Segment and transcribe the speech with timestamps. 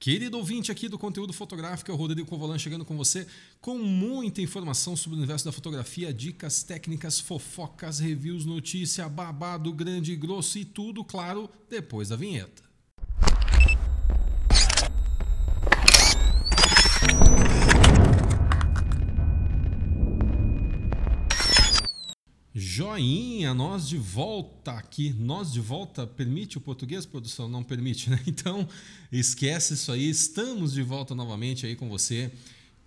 [0.00, 3.26] Querido ouvinte aqui do conteúdo fotográfico, é o Rodrigo Covolan chegando com você
[3.60, 10.12] com muita informação sobre o universo da fotografia, dicas técnicas, fofocas, reviews, notícia, babado, grande
[10.12, 12.69] e grosso e tudo, claro, depois da vinheta.
[22.80, 25.14] Joinha, nós de volta aqui.
[25.18, 27.46] Nós de volta permite o português, produção?
[27.46, 28.18] Não permite, né?
[28.26, 28.66] Então,
[29.12, 30.08] esquece isso aí.
[30.08, 32.32] Estamos de volta novamente aí com você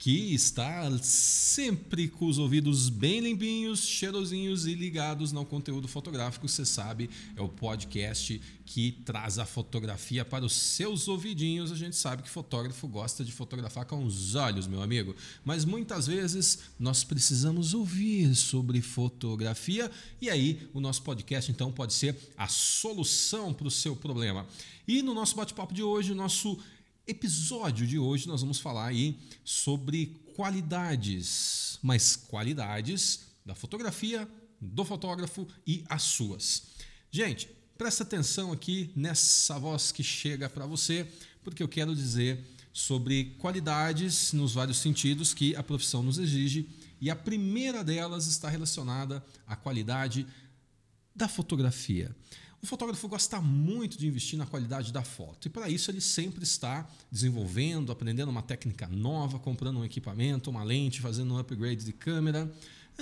[0.03, 6.45] que está sempre com os ouvidos bem limpinhos, cheirosinhos e ligados no conteúdo fotográfico.
[6.45, 11.71] Você sabe, é o podcast que traz a fotografia para os seus ouvidinhos.
[11.71, 15.15] A gente sabe que fotógrafo gosta de fotografar com os olhos, meu amigo.
[15.45, 21.93] Mas muitas vezes nós precisamos ouvir sobre fotografia e aí o nosso podcast então pode
[21.93, 24.45] ser a solução para o seu problema.
[24.85, 26.59] E no nosso bate-papo de hoje, o nosso
[27.05, 34.27] episódio de hoje nós vamos falar aí sobre qualidades, mas qualidades da fotografia,
[34.59, 36.63] do fotógrafo e as suas.
[37.11, 41.07] Gente, presta atenção aqui nessa voz que chega para você,
[41.43, 46.67] porque eu quero dizer sobre qualidades nos vários sentidos que a profissão nos exige,
[46.99, 50.25] e a primeira delas está relacionada à qualidade
[51.13, 52.15] da fotografia.
[52.63, 56.43] O fotógrafo gosta muito de investir na qualidade da foto e para isso ele sempre
[56.45, 61.91] está desenvolvendo, aprendendo uma técnica nova, comprando um equipamento, uma lente, fazendo um upgrade de
[61.91, 62.49] câmera,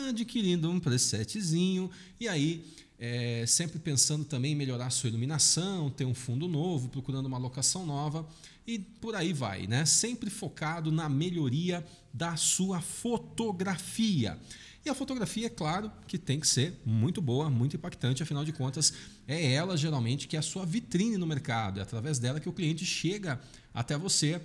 [0.09, 2.65] adquirindo um presetzinho e aí
[2.97, 7.85] é, sempre pensando também em melhorar sua iluminação, ter um fundo novo, procurando uma locação
[7.85, 8.27] nova
[8.65, 9.85] e por aí vai, né?
[9.85, 14.39] Sempre focado na melhoria da sua fotografia.
[14.83, 18.51] E a fotografia, é claro, que tem que ser muito boa, muito impactante, afinal de
[18.51, 18.93] contas,
[19.27, 22.53] é ela geralmente que é a sua vitrine no mercado, é através dela que o
[22.53, 23.39] cliente chega
[23.73, 24.41] até você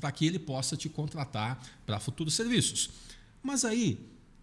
[0.00, 2.90] para que ele possa te contratar para futuros serviços.
[3.42, 3.98] Mas aí,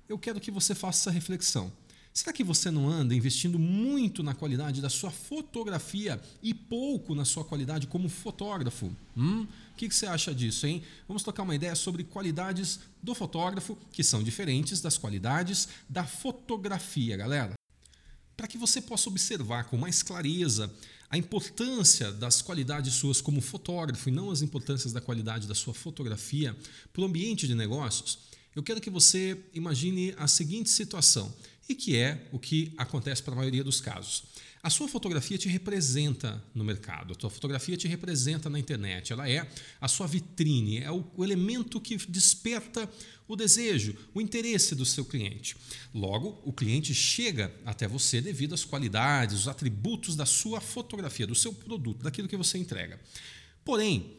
[0.08, 1.72] eu quero que você faça essa reflexão.
[2.18, 7.26] Será que você não anda investindo muito na qualidade da sua fotografia e pouco na
[7.26, 8.90] sua qualidade como fotógrafo?
[9.18, 9.42] Hum?
[9.42, 10.82] O que, que você acha disso, hein?
[11.10, 17.18] Vamos tocar uma ideia sobre qualidades do fotógrafo, que são diferentes das qualidades da fotografia,
[17.18, 17.54] galera.
[18.38, 20.74] Para que você possa observar com mais clareza
[21.10, 25.74] a importância das qualidades suas como fotógrafo e não as importâncias da qualidade da sua
[25.74, 26.56] fotografia
[26.94, 28.20] para o ambiente de negócios,
[28.56, 31.36] eu quero que você imagine a seguinte situação
[31.68, 34.24] e que é o que acontece para a maioria dos casos.
[34.66, 39.30] A sua fotografia te representa no mercado, a sua fotografia te representa na internet, ela
[39.30, 39.48] é
[39.80, 42.90] a sua vitrine, é o, elemento que desperta
[43.28, 45.56] o desejo, o interesse do seu cliente.
[45.94, 51.36] Logo, o cliente chega até você devido às qualidades, os atributos da sua fotografia, do
[51.36, 53.00] seu produto, daquilo que você entrega.
[53.64, 54.18] Porém,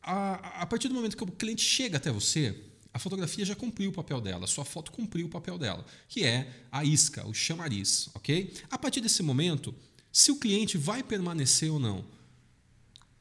[0.00, 2.56] a, a partir do momento que o cliente chega até você,
[2.94, 6.66] a fotografia já cumpriu o papel dela, sua foto cumpriu o papel dela, que é
[6.70, 8.52] a isca, o chamariz, ok?
[8.70, 9.74] A partir desse momento,
[10.12, 12.04] se o cliente vai permanecer ou não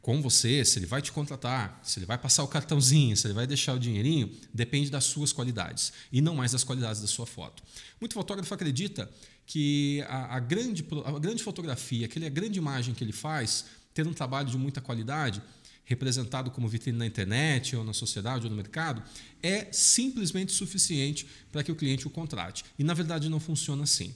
[0.01, 3.35] com você, se ele vai te contratar, se ele vai passar o cartãozinho, se ele
[3.35, 7.25] vai deixar o dinheirinho, depende das suas qualidades e não mais das qualidades da sua
[7.25, 7.63] foto.
[7.99, 9.09] Muito fotógrafo acredita
[9.45, 14.13] que a, a grande, a grande fotografia, aquela grande imagem que ele faz, ter um
[14.13, 15.41] trabalho de muita qualidade,
[15.83, 19.03] representado como vitrine na internet ou na sociedade ou no mercado,
[19.41, 22.63] é simplesmente suficiente para que o cliente o contrate.
[22.77, 24.13] E na verdade não funciona assim.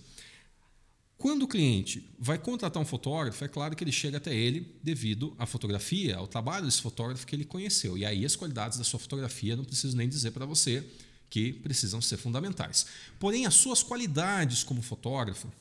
[1.17, 5.33] Quando o cliente vai contratar um fotógrafo, é claro que ele chega até ele devido
[5.39, 7.97] à fotografia, ao trabalho desse fotógrafo que ele conheceu.
[7.97, 10.85] E aí as qualidades da sua fotografia, não preciso nem dizer para você
[11.29, 12.85] que precisam ser fundamentais.
[13.19, 15.51] Porém, as suas qualidades como fotógrafo,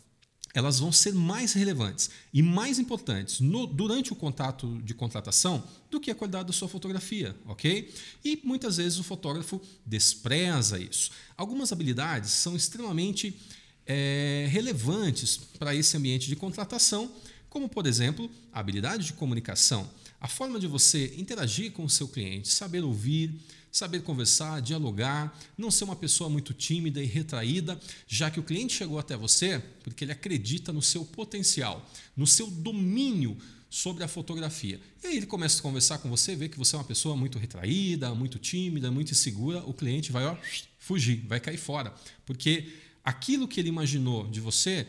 [0.55, 6.01] elas vão ser mais relevantes e mais importantes no, durante o contato de contratação do
[6.01, 7.93] que a qualidade da sua fotografia, ok?
[8.25, 11.11] E muitas vezes o fotógrafo despreza isso.
[11.37, 13.37] Algumas habilidades são extremamente
[13.85, 17.11] é, relevantes para esse ambiente de contratação,
[17.51, 19.91] como por exemplo a habilidade de comunicação,
[20.25, 23.39] a forma de você interagir com o seu cliente, saber ouvir,
[23.71, 27.79] saber conversar, dialogar, não ser uma pessoa muito tímida e retraída,
[28.09, 31.87] já que o cliente chegou até você porque ele acredita no seu potencial,
[32.17, 33.37] no seu domínio
[33.69, 34.81] sobre a fotografia.
[35.03, 37.39] E aí ele começa a conversar com você, vê que você é uma pessoa muito
[37.39, 40.39] retraída, muito tímida, muito insegura, o cliente vai ó,
[40.79, 41.95] fugir, vai cair fora,
[42.25, 42.73] porque
[43.05, 44.87] aquilo que ele imaginou de você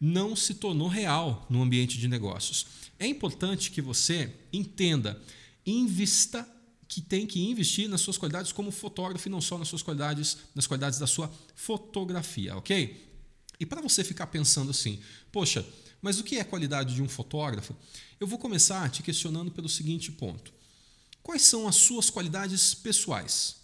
[0.00, 2.66] não se tornou real no ambiente de negócios.
[2.98, 5.20] É importante que você entenda,
[5.66, 6.48] invista
[6.88, 10.38] que tem que investir nas suas qualidades como fotógrafo e não só nas suas qualidades,
[10.54, 13.08] nas qualidades da sua fotografia, ok?
[13.60, 14.98] E para você ficar pensando assim,
[15.30, 15.64] poxa,
[16.00, 17.76] mas o que é a qualidade de um fotógrafo?
[18.18, 20.52] Eu vou começar te questionando pelo seguinte ponto.
[21.22, 23.56] Quais são as suas qualidades pessoais?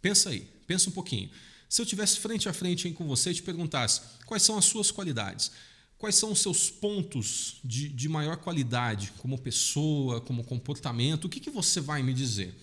[0.00, 1.30] Pensa aí, pensa um pouquinho.
[1.68, 4.90] Se eu tivesse frente a frente com você e te perguntasse quais são as suas
[4.90, 5.50] qualidades,
[5.98, 11.40] quais são os seus pontos de, de maior qualidade como pessoa, como comportamento, o que,
[11.40, 12.54] que você vai me dizer?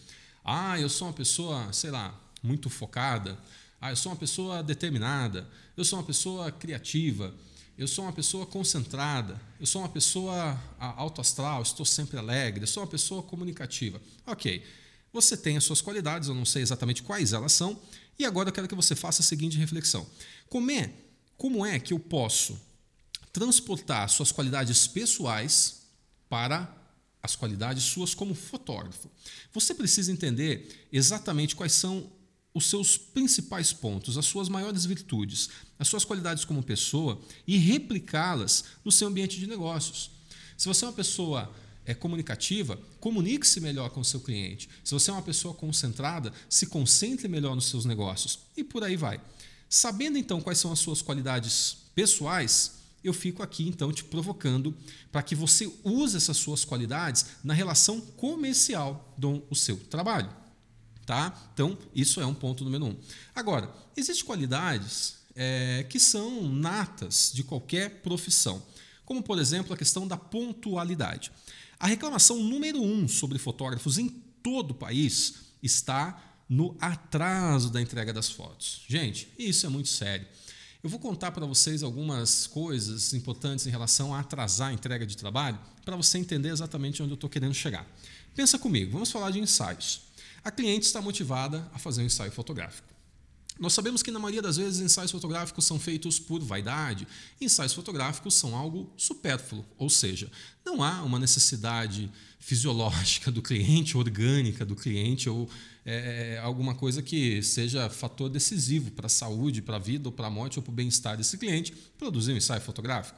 [0.44, 3.38] Ah, eu sou uma pessoa, sei lá, muito focada.
[3.82, 5.48] Ah, eu sou uma pessoa determinada.
[5.76, 7.34] Eu sou uma pessoa criativa.
[7.78, 9.42] Eu sou uma pessoa concentrada.
[9.60, 11.62] Eu sou uma pessoa autoastral.
[11.62, 12.64] Estou sempre alegre.
[12.64, 14.00] Eu sou uma pessoa comunicativa.
[14.26, 14.64] Ok.
[15.12, 17.80] Você tem as suas qualidades, eu não sei exatamente quais elas são.
[18.20, 20.06] E agora eu quero que você faça a seguinte reflexão:
[20.50, 20.92] como é,
[21.38, 22.60] como é que eu posso
[23.36, 25.82] transportar suas qualidades pessoais
[26.30, 26.74] para
[27.22, 29.12] as qualidades suas como fotógrafo.
[29.52, 32.10] Você precisa entender exatamente quais são
[32.54, 38.64] os seus principais pontos, as suas maiores virtudes, as suas qualidades como pessoa e replicá-las
[38.86, 40.12] no seu ambiente de negócios.
[40.56, 41.54] Se você é uma pessoa
[41.86, 44.70] é, comunicativa, comunique-se melhor com o seu cliente.
[44.82, 48.96] Se você é uma pessoa concentrada, se concentre melhor nos seus negócios e por aí
[48.96, 49.20] vai.
[49.68, 54.76] Sabendo então quais são as suas qualidades pessoais, eu fico aqui então te provocando
[55.12, 60.30] para que você use essas suas qualidades na relação comercial com o seu trabalho.
[61.06, 61.50] Tá?
[61.54, 62.98] Então, isso é um ponto número um.
[63.36, 68.64] Agora, existem qualidades é, que são natas de qualquer profissão,
[69.06, 71.32] como, por exemplo, a questão da pontualidade.
[71.80, 74.10] A reclamação número um sobre fotógrafos em
[74.42, 78.84] todo o país está no atraso da entrega das fotos.
[78.88, 80.28] Gente, isso é muito sério.
[80.86, 85.18] Eu vou contar para vocês algumas coisas importantes em relação a atrasar a entrega de
[85.18, 87.88] trabalho para você entender exatamente onde eu estou querendo chegar.
[88.36, 90.02] Pensa comigo, vamos falar de ensaios.
[90.44, 92.88] A cliente está motivada a fazer um ensaio fotográfico.
[93.58, 97.08] Nós sabemos que na maioria das vezes ensaios fotográficos são feitos por vaidade,
[97.40, 100.30] ensaios fotográficos são algo supérfluo, ou seja,
[100.66, 105.50] não há uma necessidade fisiológica do cliente, orgânica do cliente ou
[105.86, 110.12] é, é, alguma coisa que seja fator decisivo para a saúde, para a vida, ou
[110.12, 113.18] para a morte, ou para o bem-estar desse cliente, produzir um ensaio fotográfico.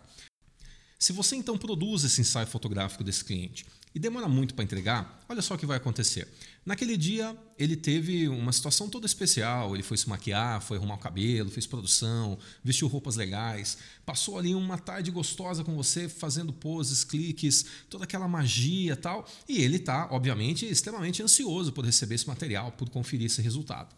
[0.99, 5.41] Se você então produz esse ensaio fotográfico desse cliente e demora muito para entregar, olha
[5.41, 6.27] só o que vai acontecer.
[6.65, 9.73] Naquele dia, ele teve uma situação toda especial.
[9.73, 14.53] Ele foi se maquiar, foi arrumar o cabelo, fez produção, vestiu roupas legais, passou ali
[14.53, 19.25] uma tarde gostosa com você, fazendo poses, cliques, toda aquela magia tal.
[19.47, 23.95] E ele está, obviamente, extremamente ansioso por receber esse material, por conferir esse resultado.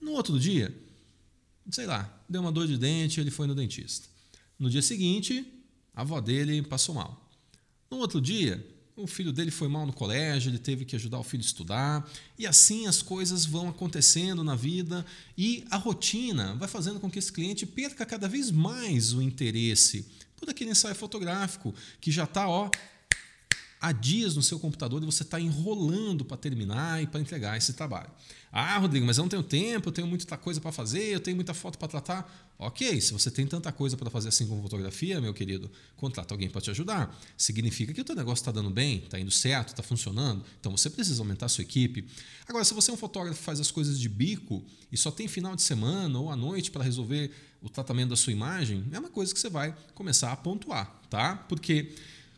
[0.00, 0.72] No outro dia,
[1.70, 4.08] sei lá, deu uma dor de dente, ele foi no dentista.
[4.58, 5.44] No dia seguinte,
[5.94, 7.28] a avó dele passou mal.
[7.90, 8.64] No outro dia,
[9.02, 12.10] o filho dele foi mal no colégio, ele teve que ajudar o filho a estudar,
[12.38, 15.04] e assim as coisas vão acontecendo na vida
[15.36, 20.06] e a rotina vai fazendo com que esse cliente perca cada vez mais o interesse
[20.36, 22.70] por aquele ensaio fotográfico que já está ó
[23.80, 27.72] há dias no seu computador e você está enrolando para terminar e para entregar esse
[27.72, 28.10] trabalho.
[28.54, 31.34] Ah, Rodrigo, mas eu não tenho tempo, eu tenho muita coisa para fazer, eu tenho
[31.34, 32.52] muita foto para tratar.
[32.58, 36.50] Ok, se você tem tanta coisa para fazer assim com fotografia, meu querido, contrata alguém
[36.50, 37.18] para te ajudar.
[37.34, 40.44] Significa que o teu negócio está dando bem, está indo certo, está funcionando.
[40.60, 42.06] Então você precisa aumentar a sua equipe.
[42.46, 44.62] Agora, se você é um fotógrafo que faz as coisas de bico
[44.92, 47.30] e só tem final de semana ou à noite para resolver
[47.62, 51.36] o tratamento da sua imagem, é uma coisa que você vai começar a pontuar, tá?
[51.48, 51.94] Porque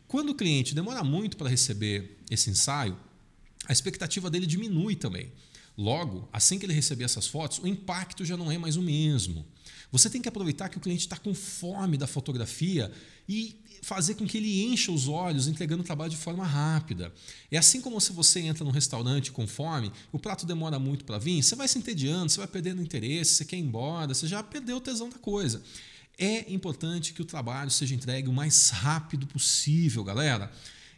[0.07, 2.97] quando o cliente demora muito para receber esse ensaio,
[3.67, 5.29] a expectativa dele diminui também.
[5.77, 9.45] Logo, assim que ele receber essas fotos, o impacto já não é mais o mesmo.
[9.91, 12.91] Você tem que aproveitar que o cliente está com fome da fotografia
[13.27, 17.13] e fazer com que ele encha os olhos entregando o trabalho de forma rápida.
[17.51, 21.17] É assim como se você entra num restaurante com fome, o prato demora muito para
[21.17, 24.41] vir, você vai se entediando, você vai perdendo interesse, você quer ir embora, você já
[24.41, 25.61] perdeu o tesão da coisa.
[26.17, 30.51] É importante que o trabalho seja entregue o mais rápido possível, galera.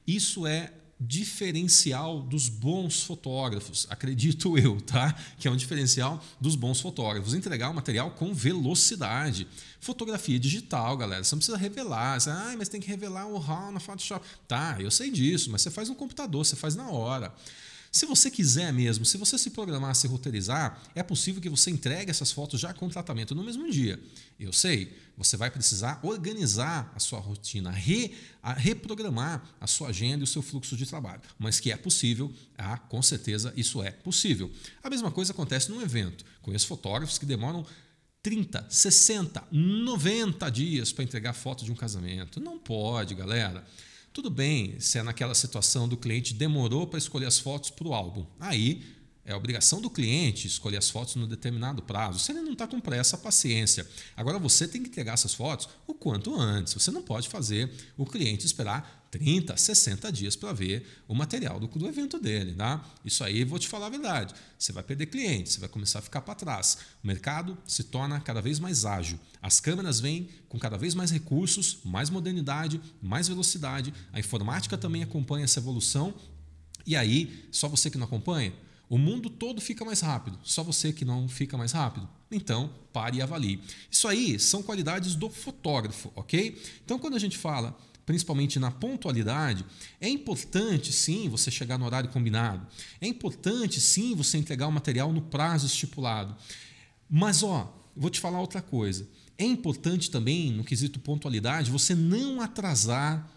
[0.06, 5.14] Isso é diferencial dos bons fotógrafos, acredito eu, tá?
[5.38, 7.34] Que é um diferencial dos bons fotógrafos.
[7.34, 9.48] Entregar o material com velocidade.
[9.80, 11.24] Fotografia digital, galera.
[11.24, 12.20] Você não precisa revelar.
[12.20, 14.26] Você, ah, mas tem que revelar o RAW na Photoshop.
[14.48, 17.34] Tá, eu sei disso, mas você faz no computador, você faz na hora.
[17.92, 22.12] Se você quiser mesmo, se você se programar, se roteirizar, é possível que você entregue
[22.12, 24.00] essas fotos já com tratamento no mesmo dia.
[24.40, 30.22] Eu sei, você vai precisar organizar a sua rotina, re, a, reprogramar a sua agenda
[30.22, 31.22] e o seu fluxo de trabalho.
[31.40, 34.52] Mas que é possível, ah, com certeza isso é possível.
[34.84, 36.24] A mesma coisa acontece num evento.
[36.42, 37.66] Conheço fotógrafos que demoram
[38.22, 42.40] 30, 60, 90 dias para entregar foto de um casamento.
[42.40, 43.66] Não pode, galera.
[44.14, 47.94] Tudo bem se é naquela situação do cliente demorou para escolher as fotos para o
[47.94, 48.26] álbum.
[48.40, 48.84] Aí
[49.28, 52.18] é obrigação do cliente escolher as fotos no determinado prazo.
[52.18, 53.86] Se ele não está com pressa, paciência.
[54.16, 56.74] Agora você tem que entregar essas fotos o quanto antes.
[56.74, 61.68] Você não pode fazer o cliente esperar 30, 60 dias para ver o material do,
[61.68, 62.54] do, evento dele.
[62.54, 62.86] Tá?
[63.04, 64.36] Isso aí, vou te falar a verdade.
[64.58, 66.78] Você vai perder clientes, você vai começar a ficar para trás.
[67.04, 69.20] O mercado se torna cada vez mais ágil.
[69.42, 73.92] As câmeras vêm com cada vez mais recursos, mais modernidade, mais velocidade.
[74.14, 76.14] A informática também acompanha essa evolução.
[76.86, 78.54] E aí, só você que não acompanha,
[78.90, 82.08] o mundo todo fica mais rápido, só você que não fica mais rápido.
[82.32, 83.62] Então, pare e avalie.
[83.92, 86.62] Isso aí são qualidades do fotógrafo, ok?
[86.84, 89.66] Então, quando a gente fala principalmente na pontualidade,
[90.00, 92.66] é importante sim você chegar no horário combinado.
[93.02, 96.34] É importante sim você entregar o material no prazo estipulado.
[97.10, 99.06] Mas ó, vou te falar outra coisa.
[99.38, 103.30] É importante também, no quesito pontualidade, você não atrasar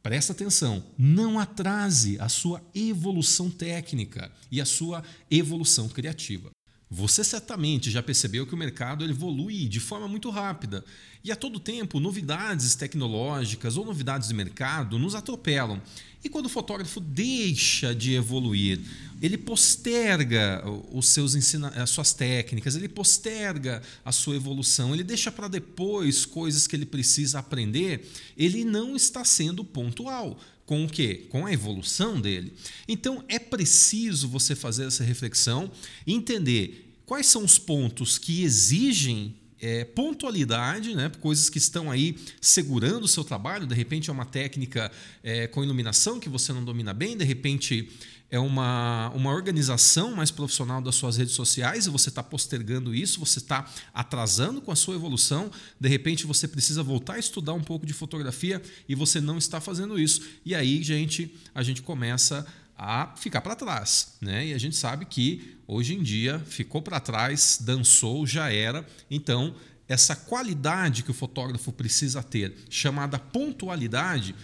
[0.00, 6.51] presta atenção, não atrase a sua evolução técnica e a sua evolução criativa.
[6.94, 10.84] Você certamente já percebeu que o mercado evolui de forma muito rápida
[11.24, 15.80] e a todo tempo novidades tecnológicas ou novidades de mercado nos atropelam.
[16.22, 18.78] E quando o fotógrafo deixa de evoluir,
[19.22, 25.32] ele posterga os seus ensina as suas técnicas, ele posterga a sua evolução, ele deixa
[25.32, 28.06] para depois coisas que ele precisa aprender,
[28.36, 30.38] ele não está sendo pontual.
[30.66, 31.26] Com o quê?
[31.28, 32.52] Com a evolução dele.
[32.86, 35.70] Então é preciso você fazer essa reflexão
[36.06, 41.10] entender quais são os pontos que exigem é, pontualidade, né?
[41.20, 43.64] coisas que estão aí segurando o seu trabalho.
[43.64, 44.90] De repente é uma técnica
[45.22, 47.88] é, com iluminação que você não domina bem, de repente
[48.32, 53.20] é uma, uma organização mais profissional das suas redes sociais e você está postergando isso,
[53.20, 55.50] você está atrasando com a sua evolução.
[55.78, 59.60] De repente você precisa voltar a estudar um pouco de fotografia e você não está
[59.60, 60.22] fazendo isso.
[60.46, 64.46] E aí, gente, a gente começa a ficar para trás, né?
[64.46, 68.82] E a gente sabe que hoje em dia ficou para trás, dançou, já era.
[69.10, 69.54] Então,
[69.86, 74.34] essa qualidade que o fotógrafo precisa ter, chamada pontualidade,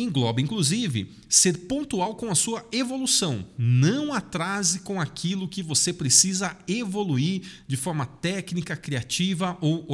[0.00, 3.46] engloba inclusive ser pontual com a sua evolução.
[3.56, 9.86] Não atrase com aquilo que você precisa evoluir de forma técnica, criativa ou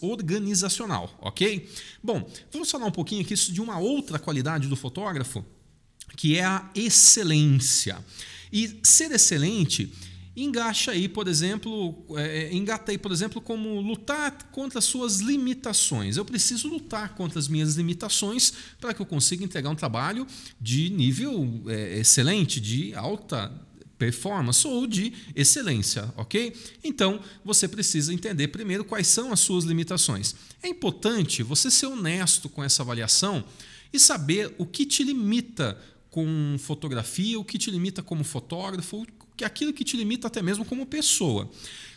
[0.00, 1.68] organizacional, ok?
[2.02, 5.44] Bom, vamos falar um pouquinho aqui de uma outra qualidade do fotógrafo,
[6.16, 7.98] que é a excelência.
[8.52, 9.92] E ser excelente
[10.42, 15.18] engaxa aí, por exemplo, é, é, engata aí, por exemplo, como lutar contra as suas
[15.18, 16.16] limitações.
[16.16, 20.26] Eu preciso lutar contra as minhas limitações para que eu consiga entregar um trabalho
[20.60, 23.52] de nível é, excelente, de alta
[23.98, 26.56] performance ou de excelência, ok?
[26.82, 30.34] Então você precisa entender primeiro quais são as suas limitações.
[30.62, 33.44] É importante você ser honesto com essa avaliação
[33.92, 35.78] e saber o que te limita
[36.10, 39.06] com fotografia, o que te limita como fotógrafo,
[39.44, 41.50] aquilo que te limita até mesmo como pessoa.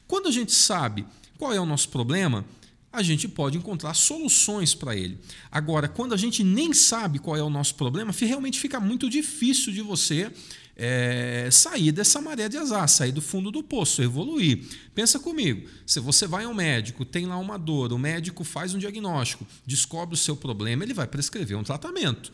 [0.07, 1.05] Quando a gente sabe
[1.37, 2.45] qual é o nosso problema,
[2.91, 5.17] a gente pode encontrar soluções para ele.
[5.51, 9.73] Agora, quando a gente nem sabe qual é o nosso problema, realmente fica muito difícil
[9.73, 10.31] de você
[10.75, 14.63] é, sair dessa maré de azar, sair do fundo do poço, evoluir.
[14.93, 18.79] Pensa comigo, se você vai ao médico, tem lá uma dor, o médico faz um
[18.79, 22.31] diagnóstico, descobre o seu problema, ele vai prescrever um tratamento.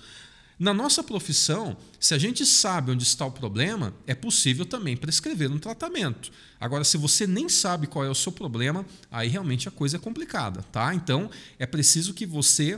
[0.60, 5.50] Na nossa profissão, se a gente sabe onde está o problema, é possível também prescrever
[5.50, 6.30] um tratamento.
[6.60, 10.00] Agora, se você nem sabe qual é o seu problema, aí realmente a coisa é
[10.00, 10.94] complicada, tá?
[10.94, 12.78] Então, é preciso que você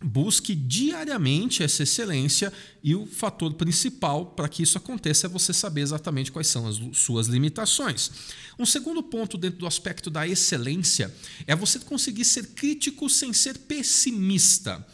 [0.00, 2.52] busque diariamente essa excelência
[2.84, 6.78] e o fator principal para que isso aconteça é você saber exatamente quais são as
[6.92, 8.10] suas limitações.
[8.56, 11.12] Um segundo ponto dentro do aspecto da excelência
[11.46, 14.86] é você conseguir ser crítico sem ser pessimista.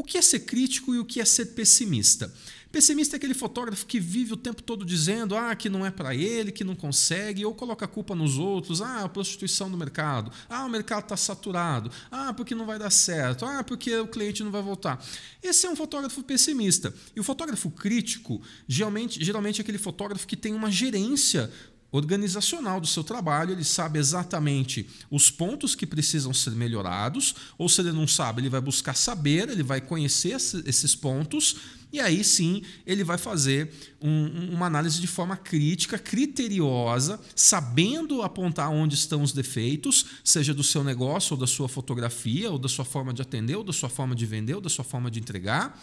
[0.00, 2.32] O que é ser crítico e o que é ser pessimista?
[2.72, 6.14] Pessimista é aquele fotógrafo que vive o tempo todo dizendo ah, que não é para
[6.14, 10.32] ele, que não consegue, ou coloca a culpa nos outros, ah, a prostituição no mercado,
[10.48, 14.42] ah, o mercado está saturado, ah, porque não vai dar certo, ah, porque o cliente
[14.42, 15.04] não vai voltar.
[15.42, 16.94] Esse é um fotógrafo pessimista.
[17.14, 21.52] E o fotógrafo crítico, geralmente, geralmente é aquele fotógrafo que tem uma gerência
[21.92, 27.80] organizacional do seu trabalho, ele sabe exatamente os pontos que precisam ser melhorados, ou se
[27.80, 31.56] ele não sabe, ele vai buscar saber, ele vai conhecer esses pontos,
[31.92, 38.70] e aí sim ele vai fazer um, uma análise de forma crítica, criteriosa, sabendo apontar
[38.70, 42.84] onde estão os defeitos, seja do seu negócio, ou da sua fotografia, ou da sua
[42.84, 45.80] forma de atender, ou da sua forma de vender, ou da sua forma de entregar.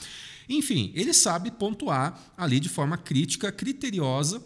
[0.47, 4.41] Enfim, ele sabe pontuar ali de forma crítica, criteriosa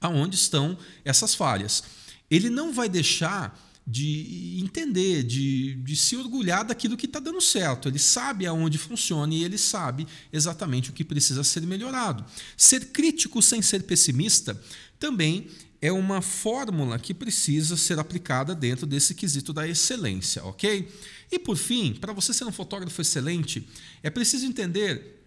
[0.00, 1.82] aonde estão essas falhas.
[2.30, 3.58] Ele não vai deixar
[3.90, 7.88] de entender, de, de se orgulhar daquilo que está dando certo.
[7.88, 12.22] Ele sabe aonde funciona e ele sabe exatamente o que precisa ser melhorado.
[12.54, 14.60] Ser crítico sem ser pessimista
[14.98, 15.48] também
[15.80, 20.86] é uma fórmula que precisa ser aplicada dentro desse quesito da excelência, ok?
[21.32, 23.66] E por fim, para você ser um fotógrafo excelente,
[24.02, 25.22] é preciso entender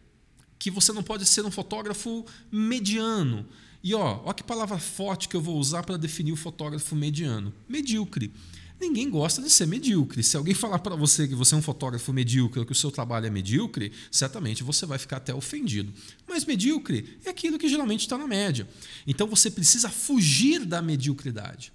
[0.60, 3.48] que você não pode ser um fotógrafo mediano.
[3.84, 7.54] E ó, ó que palavra forte que eu vou usar para definir o fotógrafo mediano:
[7.68, 8.32] medíocre.
[8.80, 10.24] Ninguém gosta de ser medíocre.
[10.24, 13.28] Se alguém falar para você que você é um fotógrafo medíocre, que o seu trabalho
[13.28, 15.94] é medíocre, certamente você vai ficar até ofendido.
[16.28, 18.68] Mas medíocre é aquilo que geralmente está na média.
[19.06, 21.72] Então você precisa fugir da mediocridade.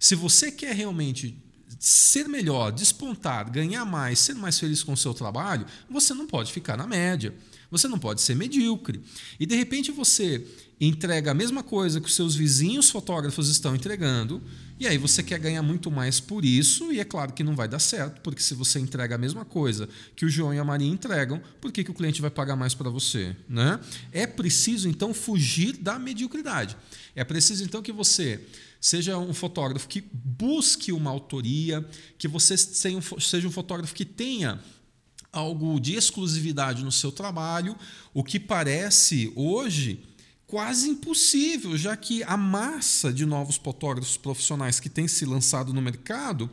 [0.00, 1.36] Se você quer realmente
[1.78, 6.50] ser melhor, despontar, ganhar mais, ser mais feliz com o seu trabalho, você não pode
[6.50, 7.34] ficar na média.
[7.70, 9.00] Você não pode ser medíocre.
[9.38, 10.46] E de repente você
[10.80, 14.40] entrega a mesma coisa que os seus vizinhos fotógrafos estão entregando,
[14.78, 17.66] e aí você quer ganhar muito mais por isso, e é claro que não vai
[17.66, 20.88] dar certo, porque se você entrega a mesma coisa que o João e a Maria
[20.88, 23.34] entregam, por que, que o cliente vai pagar mais para você?
[23.48, 23.80] Né?
[24.12, 26.76] É preciso, então, fugir da mediocridade.
[27.16, 28.40] É preciso, então, que você
[28.80, 31.84] seja um fotógrafo que busque uma autoria,
[32.16, 34.60] que você seja um fotógrafo que tenha
[35.32, 37.76] algo de exclusividade no seu trabalho,
[38.14, 40.04] o que parece hoje
[40.46, 45.82] quase impossível, já que a massa de novos fotógrafos profissionais que tem se lançado no
[45.82, 46.50] mercado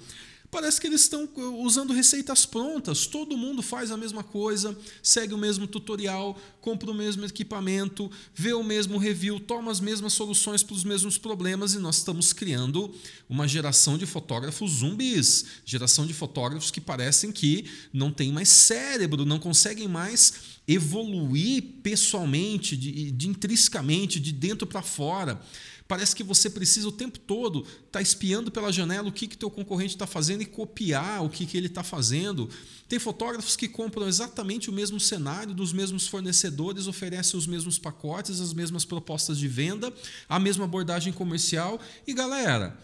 [0.55, 5.33] Parece que eles estão uh, usando receitas prontas, todo mundo faz a mesma coisa, segue
[5.33, 10.63] o mesmo tutorial, compra o mesmo equipamento, vê o mesmo review, toma as mesmas soluções
[10.63, 12.89] para os mesmos problemas e nós estamos criando
[13.27, 19.25] uma geração de fotógrafos zumbis, geração de fotógrafos que parecem que não têm mais cérebro,
[19.25, 25.37] não conseguem mais evoluir pessoalmente, de, de intrinsecamente, de dentro para fora.
[25.87, 29.37] Parece que você precisa o tempo todo estar tá espiando pela janela o que que
[29.37, 32.49] teu concorrente está fazendo e copiar o que, que ele está fazendo.
[32.89, 38.41] Tem fotógrafos que compram exatamente o mesmo cenário dos mesmos fornecedores, oferecem os mesmos pacotes,
[38.41, 39.93] as mesmas propostas de venda,
[40.27, 41.79] a mesma abordagem comercial.
[42.07, 42.75] E galera,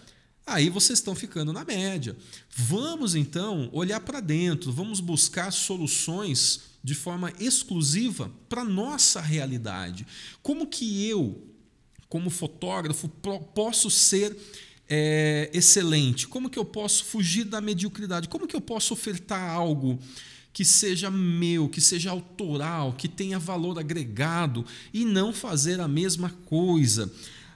[0.46, 2.16] aí vocês estão ficando na média.
[2.56, 10.06] Vamos então olhar para dentro, vamos buscar soluções de forma exclusiva para nossa realidade.
[10.44, 11.51] Como que eu
[12.12, 13.08] como fotógrafo,
[13.56, 14.36] posso ser
[14.90, 16.28] é, excelente?
[16.28, 18.28] Como que eu posso fugir da mediocridade?
[18.28, 19.98] Como que eu posso ofertar algo
[20.52, 26.30] que seja meu, que seja autoral, que tenha valor agregado e não fazer a mesma
[26.44, 27.10] coisa?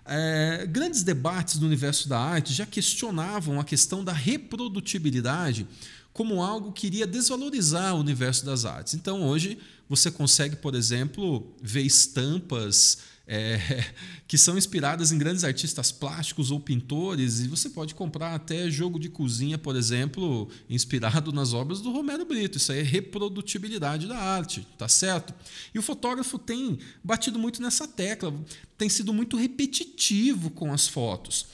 [0.05, 5.67] É, grandes debates do universo da arte já questionavam a questão da reprodutibilidade
[6.13, 8.93] como algo que iria desvalorizar o universo das artes.
[8.93, 9.57] Então, hoje,
[9.89, 13.59] você consegue, por exemplo, ver estampas é,
[14.27, 18.99] que são inspiradas em grandes artistas plásticos ou pintores, e você pode comprar até jogo
[18.99, 22.57] de cozinha, por exemplo, inspirado nas obras do Romero Brito.
[22.57, 25.33] Isso aí é reprodutibilidade da arte, tá certo?
[25.73, 28.33] E o fotógrafo tem batido muito nessa tecla,
[28.77, 31.47] tem sido muito repetitivo com as fotos.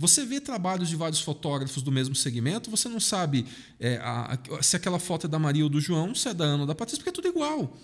[0.00, 3.44] Você vê trabalhos de vários fotógrafos do mesmo segmento, você não sabe
[3.80, 6.44] é, a, a, se aquela foto é da Maria ou do João, se é da
[6.44, 7.76] Ana ou da Patrícia, porque é tudo igual.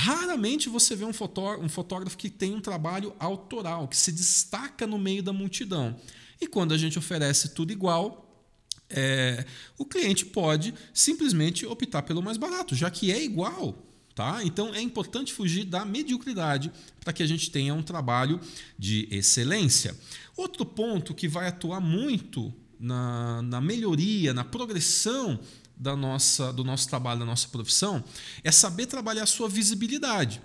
[0.00, 4.86] Raramente você vê um fotógrafo, um fotógrafo que tem um trabalho autoral, que se destaca
[4.86, 5.96] no meio da multidão.
[6.40, 8.46] E quando a gente oferece tudo igual,
[8.88, 9.44] é,
[9.76, 13.76] o cliente pode simplesmente optar pelo mais barato, já que é igual.
[14.14, 14.44] Tá?
[14.44, 18.40] Então é importante fugir da mediocridade para que a gente tenha um trabalho
[18.78, 19.96] de excelência.
[20.36, 25.40] Outro ponto que vai atuar muito na, na melhoria, na progressão
[25.78, 28.02] da nossa, do nosso trabalho, da nossa profissão,
[28.42, 30.42] é saber trabalhar a sua visibilidade.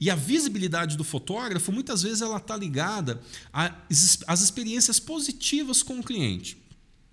[0.00, 3.20] E a visibilidade do fotógrafo, muitas vezes, ela está ligada
[3.52, 6.56] às experiências positivas com o cliente.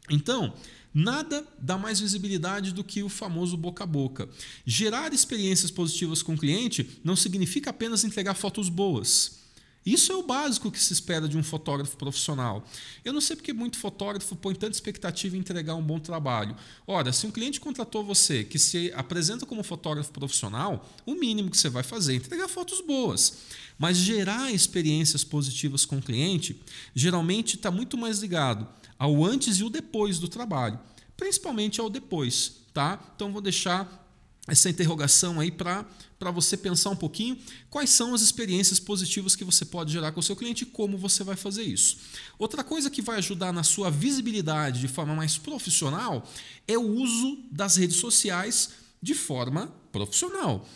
[0.09, 0.53] Então,
[0.91, 4.27] nada dá mais visibilidade do que o famoso boca a boca.
[4.65, 9.38] Gerar experiências positivas com o cliente não significa apenas entregar fotos boas.
[9.85, 12.65] Isso é o básico que se espera de um fotógrafo profissional.
[13.03, 16.55] Eu não sei porque muito fotógrafo põe tanta expectativa em entregar um bom trabalho.
[16.85, 21.57] Ora, se um cliente contratou você que se apresenta como fotógrafo profissional, o mínimo que
[21.57, 23.37] você vai fazer é entregar fotos boas.
[23.77, 26.61] Mas gerar experiências positivas com o cliente
[26.93, 30.77] geralmente está muito mais ligado ao antes e o depois do trabalho,
[31.15, 32.57] principalmente ao depois.
[32.73, 32.99] Tá?
[33.15, 34.08] Então vou deixar
[34.49, 35.85] essa interrogação aí para
[36.33, 37.37] você pensar um pouquinho
[37.69, 40.97] quais são as experiências positivas que você pode gerar com o seu cliente e como
[40.97, 41.97] você vai fazer isso.
[42.37, 46.27] Outra coisa que vai ajudar na sua visibilidade de forma mais profissional
[46.67, 50.67] é o uso das redes sociais de forma profissional.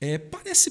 [0.00, 0.70] É, parece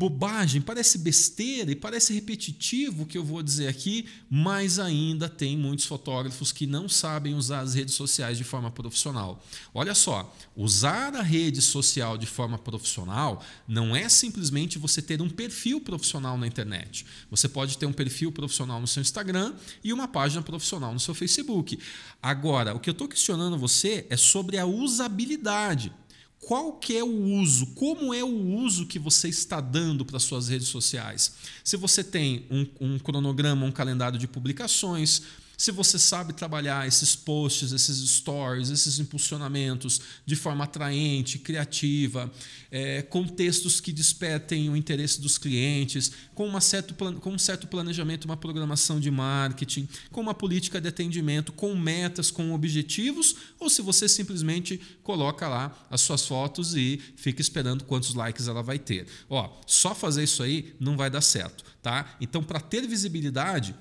[0.00, 5.58] bobagem, parece besteira e parece repetitivo o que eu vou dizer aqui, mas ainda tem
[5.58, 9.44] muitos fotógrafos que não sabem usar as redes sociais de forma profissional.
[9.74, 15.28] Olha só, usar a rede social de forma profissional não é simplesmente você ter um
[15.28, 17.04] perfil profissional na internet.
[17.30, 19.52] Você pode ter um perfil profissional no seu Instagram
[19.84, 21.78] e uma página profissional no seu Facebook.
[22.22, 25.92] Agora, o que eu estou questionando você é sobre a usabilidade.
[26.40, 30.48] Qual que é o uso, como é o uso que você está dando para suas
[30.48, 31.34] redes sociais.
[31.62, 35.22] Se você tem um, um cronograma, um calendário de publicações,
[35.60, 42.32] se você sabe trabalhar esses posts, esses stories, esses impulsionamentos de forma atraente, criativa,
[42.70, 47.66] é, com textos que despertem o interesse dos clientes, com, uma certo, com um certo
[47.66, 53.68] planejamento, uma programação de marketing, com uma política de atendimento, com metas, com objetivos, ou
[53.68, 58.78] se você simplesmente coloca lá as suas fotos e fica esperando quantos likes ela vai
[58.78, 59.06] ter.
[59.28, 62.16] Ó, só fazer isso aí não vai dar certo, tá?
[62.18, 63.74] Então, para ter visibilidade,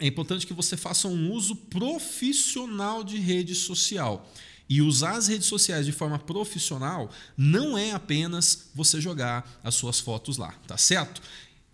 [0.00, 4.28] é importante que você faça um uso profissional de rede social.
[4.68, 9.98] E usar as redes sociais de forma profissional não é apenas você jogar as suas
[9.98, 11.20] fotos lá, tá certo?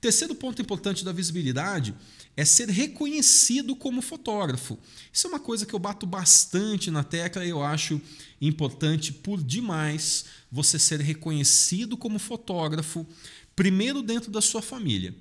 [0.00, 1.94] Terceiro ponto importante da visibilidade
[2.36, 4.78] é ser reconhecido como fotógrafo.
[5.12, 8.00] Isso é uma coisa que eu bato bastante na tecla e eu acho
[8.40, 13.06] importante por demais você ser reconhecido como fotógrafo,
[13.54, 15.14] primeiro dentro da sua família.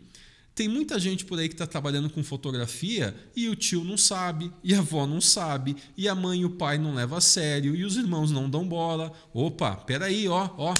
[0.55, 4.49] Tem muita gente por aí que está trabalhando com fotografia e o tio não sabe,
[4.63, 7.75] e a avó não sabe, e a mãe e o pai não levam a sério,
[7.75, 9.11] e os irmãos não dão bola.
[9.33, 10.73] Opa, peraí, ó, ó.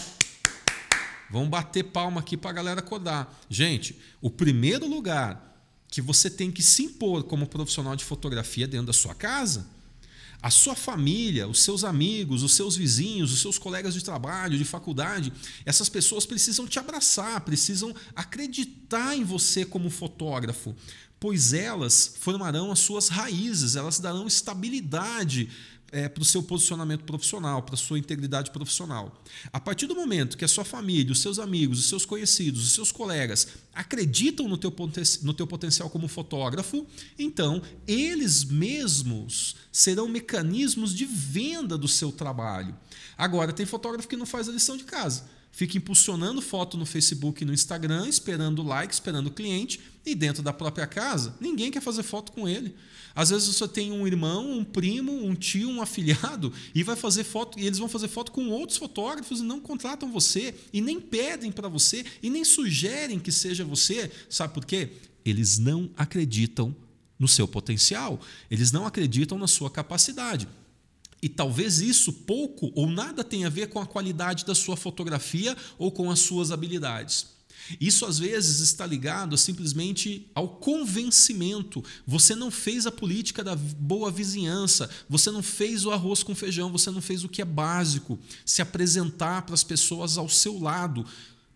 [1.30, 3.38] Vamos bater palma aqui para a galera acordar.
[3.50, 5.60] Gente, o primeiro lugar
[5.90, 9.75] que você tem que se impor como profissional de fotografia dentro da sua casa
[10.42, 14.66] a sua família, os seus amigos, os seus vizinhos, os seus colegas de trabalho, de
[14.66, 15.34] faculdade,
[15.66, 20.76] essas pessoas precisam te abraçar, precisam acreditar em você como fotógrafo,
[21.20, 25.50] pois elas formarão as suas raízes, elas darão estabilidade
[25.96, 29.24] é, para o seu posicionamento profissional, para a sua integridade profissional.
[29.54, 32.74] A partir do momento que a sua família, os seus amigos, os seus conhecidos, os
[32.74, 34.76] seus colegas acreditam no teu,
[35.22, 36.86] no teu potencial como fotógrafo,
[37.18, 42.76] então eles mesmos serão mecanismos de venda do seu trabalho.
[43.18, 45.24] Agora, tem fotógrafo que não faz a lição de casa
[45.56, 50.52] fica impulsionando foto no Facebook e no Instagram, esperando like, esperando cliente, e dentro da
[50.52, 52.76] própria casa, ninguém quer fazer foto com ele.
[53.16, 57.24] Às vezes você tem um irmão, um primo, um tio, um afilhado, e vai fazer
[57.24, 61.00] foto, e eles vão fazer foto com outros fotógrafos e não contratam você, e nem
[61.00, 64.12] pedem para você, e nem sugerem que seja você.
[64.30, 64.92] Sabe por quê?
[65.24, 66.76] Eles não acreditam
[67.18, 68.20] no seu potencial,
[68.52, 70.50] eles não acreditam na sua capacidade.
[71.22, 75.56] E talvez isso pouco ou nada tenha a ver com a qualidade da sua fotografia
[75.78, 77.36] ou com as suas habilidades.
[77.80, 81.84] Isso às vezes está ligado simplesmente ao convencimento.
[82.06, 86.72] Você não fez a política da boa vizinhança, você não fez o arroz com feijão,
[86.72, 91.06] você não fez o que é básico, se apresentar para as pessoas ao seu lado,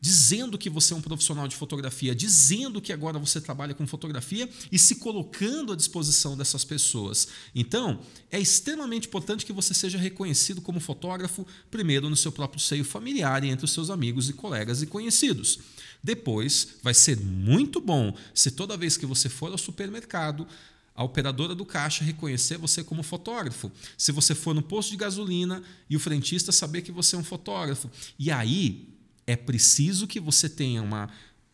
[0.02, 4.50] dizendo que você é um profissional de fotografia, dizendo que agora você trabalha com fotografia
[4.72, 7.28] e se colocando à disposição dessas pessoas.
[7.54, 8.00] Então,
[8.32, 13.44] é extremamente importante que você seja reconhecido como fotógrafo, primeiro no seu próprio seio familiar
[13.44, 15.60] e entre os seus amigos e colegas e conhecidos.
[16.02, 20.48] Depois, vai ser muito bom se toda vez que você for ao supermercado,
[20.96, 23.72] a operadora do caixa reconhecer você como fotógrafo.
[23.98, 27.24] Se você for no posto de gasolina e o frentista saber que você é um
[27.24, 27.90] fotógrafo.
[28.18, 28.99] E aí,
[29.30, 31.08] é preciso que você tenha uma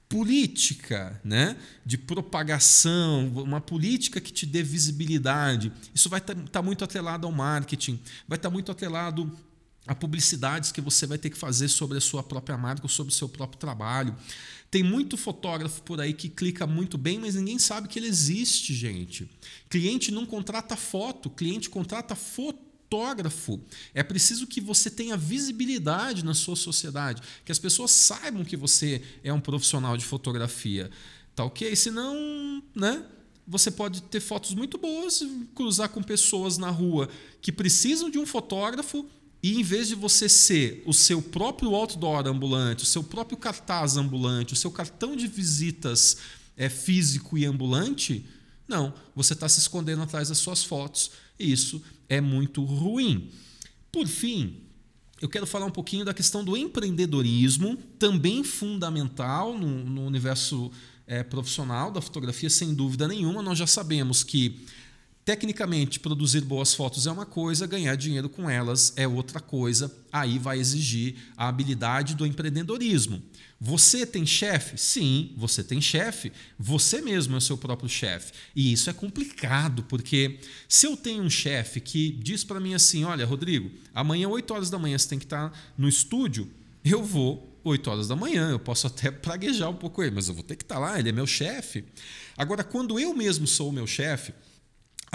[0.08, 5.74] política né, de propagação, uma política que te dê visibilidade.
[5.94, 9.30] Isso vai estar tá, tá muito atrelado ao marketing, vai estar tá muito atrelado
[9.86, 13.16] a publicidades que você vai ter que fazer sobre a sua própria marca, sobre o
[13.16, 14.16] seu próprio trabalho.
[14.72, 18.74] Tem muito fotógrafo por aí que clica muito bem, mas ninguém sabe que ele existe,
[18.74, 19.30] gente.
[19.70, 22.65] Cliente não contrata foto, cliente contrata foto
[22.96, 23.60] fotógrafo.
[23.94, 29.02] É preciso que você tenha visibilidade na sua sociedade, que as pessoas saibam que você
[29.24, 30.90] é um profissional de fotografia.
[31.36, 31.76] Tá ok?
[31.76, 33.04] Senão, né?
[33.48, 35.22] Você pode ter fotos muito boas,
[35.54, 37.10] cruzar com pessoas na rua
[37.42, 39.06] que precisam de um fotógrafo
[39.44, 43.98] e em vez de você ser o seu próprio outdoor ambulante, o seu próprio cartaz
[43.98, 46.18] ambulante, o seu cartão de visitas
[46.58, 48.26] é, físico e ambulante,
[48.68, 51.12] não, você está se escondendo atrás das suas fotos.
[51.40, 53.30] Isso é muito ruim.
[53.92, 54.62] Por fim,
[55.22, 60.72] eu quero falar um pouquinho da questão do empreendedorismo, também fundamental no, no universo
[61.08, 63.42] é, profissional da fotografia, sem dúvida nenhuma.
[63.42, 64.66] Nós já sabemos que
[65.26, 69.92] Tecnicamente, produzir boas fotos é uma coisa, ganhar dinheiro com elas é outra coisa.
[70.14, 73.24] Aí vai exigir a habilidade do empreendedorismo.
[73.60, 74.78] Você tem chefe?
[74.78, 76.32] Sim, você tem chefe.
[76.60, 78.34] Você mesmo é o seu próprio chefe.
[78.56, 83.04] E isso é complicado, porque se eu tenho um chefe que diz para mim assim:
[83.04, 86.52] Olha, Rodrigo, amanhã, 8 horas da manhã, você tem que estar no estúdio,
[86.84, 88.52] eu vou 8 horas da manhã.
[88.52, 91.10] Eu posso até praguejar um pouco ele, mas eu vou ter que estar lá, ele
[91.10, 91.84] é meu chefe.
[92.38, 94.32] Agora, quando eu mesmo sou o meu chefe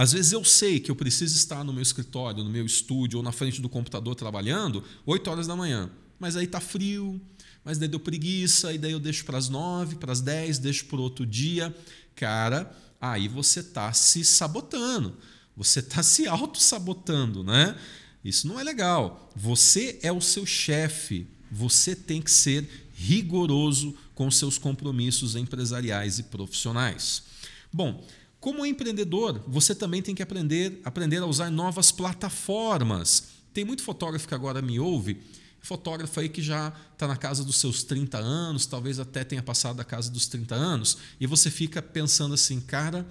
[0.00, 3.22] Às vezes eu sei que eu preciso estar no meu escritório, no meu estúdio ou
[3.22, 5.90] na frente do computador trabalhando 8 horas da manhã.
[6.18, 7.20] Mas aí tá frio,
[7.62, 10.86] mas daí deu preguiça, e daí eu deixo para as 9, para as 10, deixo
[10.86, 11.76] para outro dia.
[12.16, 15.18] Cara, aí você está se sabotando.
[15.54, 17.76] Você está se auto-sabotando, né?
[18.24, 19.30] Isso não é legal.
[19.36, 21.26] Você é o seu chefe.
[21.52, 27.22] Você tem que ser rigoroso com seus compromissos empresariais e profissionais.
[27.70, 28.02] Bom,
[28.40, 33.24] como empreendedor, você também tem que aprender, aprender a usar novas plataformas.
[33.52, 35.20] Tem muito fotógrafo que agora me ouve,
[35.60, 39.76] fotógrafo aí que já está na casa dos seus 30 anos, talvez até tenha passado
[39.76, 43.06] da casa dos 30 anos, e você fica pensando assim, cara,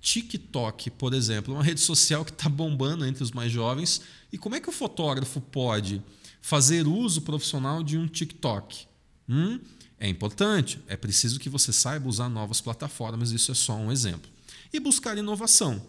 [0.00, 4.00] TikTok, por exemplo, é uma rede social que está bombando entre os mais jovens,
[4.32, 6.02] e como é que o fotógrafo pode
[6.40, 8.86] fazer uso profissional de um TikTok?
[9.28, 9.60] Hum?
[9.98, 14.35] É importante, é preciso que você saiba usar novas plataformas, isso é só um exemplo.
[14.72, 15.86] E buscar inovação.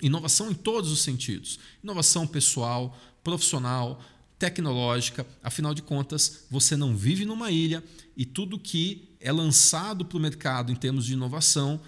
[0.00, 1.58] Inovação em todos os sentidos.
[1.82, 4.02] Inovação pessoal, profissional,
[4.38, 5.26] tecnológica.
[5.42, 7.82] Afinal de contas, você não vive numa ilha
[8.16, 11.80] e tudo que é lançado para o mercado em termos de inovação,